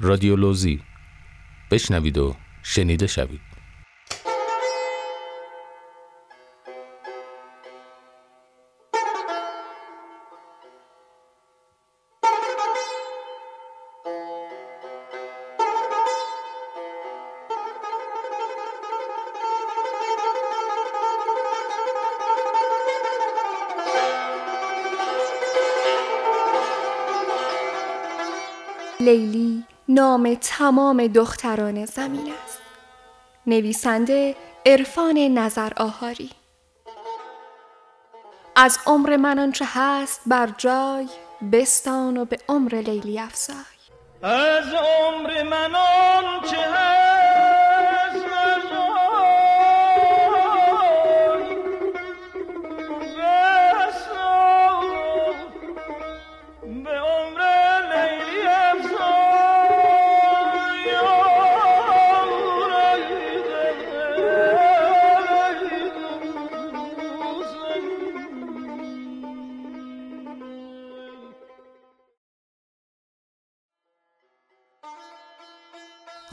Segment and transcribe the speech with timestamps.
[0.00, 0.82] رادیولوژی
[1.70, 3.40] بشنوید و شنیده شوید.
[29.00, 32.58] لیلی نام تمام دختران زمین است.
[33.46, 36.30] نویسنده عرفان نظر آهاری.
[38.56, 41.08] از عمر من آنچه هست بر جای
[41.52, 43.54] بستان و به عمر لیلی افزای.
[44.22, 47.47] از عمر من آنچه هست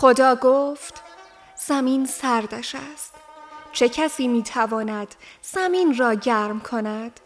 [0.00, 1.02] خدا گفت
[1.66, 3.14] زمین سردش است.
[3.72, 7.20] چه کسی می‌تواند زمین را گرم کند؟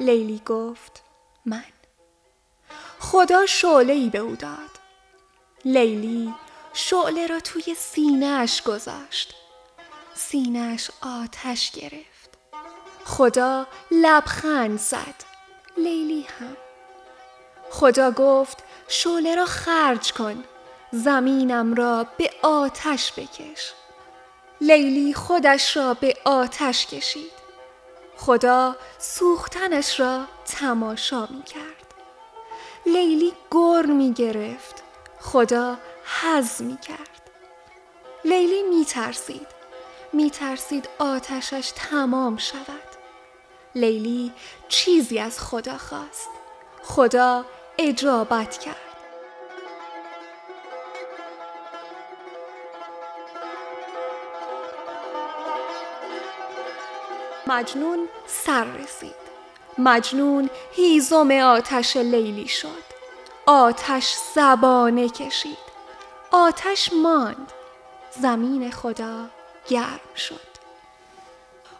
[0.00, 1.02] لیلی گفت
[1.46, 1.64] من.
[2.98, 4.70] خدا شعله ای به او داد.
[5.64, 6.34] لیلی
[6.72, 9.34] شعله را توی سینهش گذاشت.
[10.14, 10.90] سینهش
[11.22, 12.38] آتش گرفت.
[13.04, 15.24] خدا لبخند زد.
[15.76, 16.56] لیلی هم.
[17.70, 20.44] خدا گفت شعله را خرج کن.
[20.92, 23.72] زمینم را به آتش بکش.
[24.60, 27.40] لیلی خودش را به آتش کشید.
[28.16, 31.94] خدا سوختنش را تماشا می کرد
[32.86, 34.82] لیلی گر می گرفت
[35.20, 35.76] خدا
[36.20, 37.20] حز می کرد
[38.24, 39.46] لیلی می ترسید
[40.12, 42.90] می ترسید آتشش تمام شود.
[43.74, 44.32] لیلی
[44.68, 46.28] چیزی از خدا خواست.
[46.82, 47.44] خدا
[47.78, 48.89] اجابت کرد.
[57.50, 59.20] مجنون سر رسید.
[59.78, 62.84] مجنون هیزم آتش لیلی شد.
[63.46, 65.58] آتش زبانه کشید.
[66.30, 67.52] آتش ماند.
[68.20, 69.26] زمین خدا
[69.68, 70.50] گرم شد.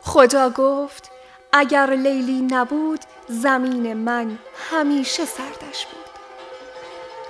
[0.03, 1.11] خدا گفت
[1.53, 4.39] اگر لیلی نبود زمین من
[4.71, 6.11] همیشه سردش بود.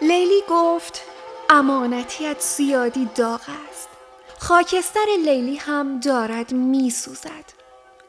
[0.08, 1.02] لیلی گفت
[1.50, 3.40] امانتیت زیادی داغ
[3.70, 3.88] است.
[4.38, 7.59] خاکستر لیلی هم دارد میسوزد.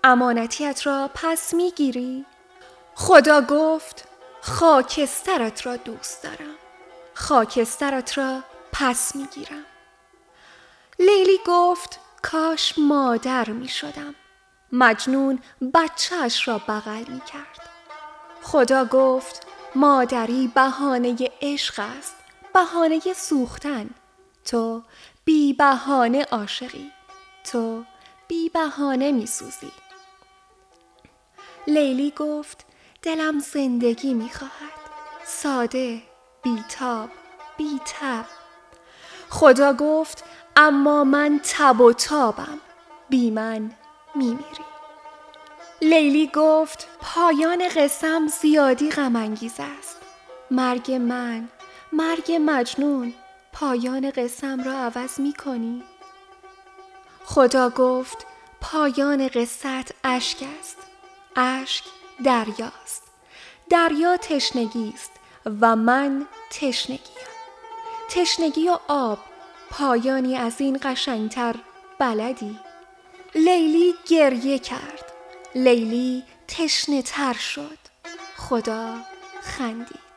[0.04, 2.26] امانتیت را پس می‌گیری؟
[2.96, 4.08] خدا گفت
[4.42, 6.56] خاکسترت را دوست دارم.
[7.14, 9.66] خاکسترت را پس می‌گیرم.
[11.00, 14.16] لیلی گفت کاش مادر می شدم
[14.72, 15.40] مجنون
[15.74, 17.70] بچهش را بغل می کرد
[18.44, 22.16] خدا گفت مادری بهانه عشق است
[22.54, 23.90] بهانه سوختن.
[24.46, 24.84] تو
[25.26, 26.92] بی بهانه عاشقی.
[27.52, 27.84] تو
[28.28, 29.72] بی بهانه می سوزی
[31.68, 32.66] لیلی گفت
[33.02, 34.82] دلم زندگی می خواهد
[35.26, 36.02] ساده
[36.44, 37.10] بیتاب
[37.58, 38.26] بیتب.
[39.30, 40.24] خدا گفت
[40.56, 42.60] اما من تب و تابم.
[43.10, 43.72] بی من
[44.16, 44.66] میمیری.
[45.82, 49.98] لیلی گفت پایان قسم زیادی غم است.
[50.52, 51.50] مرگ من
[51.94, 53.14] مرگ مجنون
[53.54, 55.84] پایان قسم را عوض می کنی؟
[57.26, 58.26] خدا گفت
[58.62, 60.78] پایان قصت اشک است.
[61.36, 61.84] اشک
[62.24, 63.04] دریاست.
[63.70, 65.12] دریا تشنگی است
[65.62, 67.28] و من تشنگیم.
[68.10, 69.20] تشنگی و آب
[69.70, 71.56] پایانی از این قشنگتر
[72.00, 72.60] بلدی.
[73.36, 75.12] لیلی گریه کرد.
[75.56, 77.78] لیلی تشنه تر شد.
[78.38, 78.96] خدا
[79.42, 80.11] خندید.